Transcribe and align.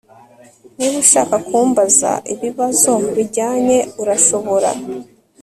Niba 0.77 0.95
ushaka 1.05 1.35
kumbaza 1.47 2.11
ibibazo 2.33 2.91
bijyanye 3.15 3.77
urashobora 4.01 4.69